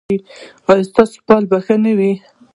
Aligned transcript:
ایا 0.69 0.87
ستاسو 0.89 1.17
فال 1.27 1.43
به 1.49 1.57
ښه 1.65 1.75
نه 1.83 1.91
وي؟ 1.97 2.11